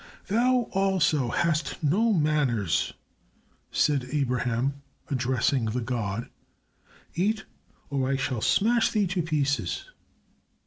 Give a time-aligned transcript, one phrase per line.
[0.29, 2.93] "Thou also hast no manners,"
[3.69, 4.81] said Abraham,
[5.11, 6.27] addressing the god;
[7.13, 7.45] "eat,
[7.91, 9.91] or I shall smash thee to pieces."